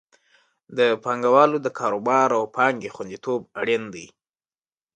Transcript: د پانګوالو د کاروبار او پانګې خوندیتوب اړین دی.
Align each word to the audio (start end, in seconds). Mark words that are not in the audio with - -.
د 0.77 0.79
پانګوالو 1.03 1.57
د 1.65 1.67
کاروبار 1.79 2.29
او 2.37 2.43
پانګې 2.57 2.93
خوندیتوب 2.95 3.41
اړین 3.59 3.83
دی. 3.93 4.07